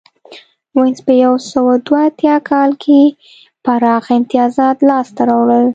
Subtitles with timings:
[0.77, 3.01] وینز په یو سوه دوه اتیا کال کې
[3.63, 5.65] پراخ امتیازات لاسته راوړل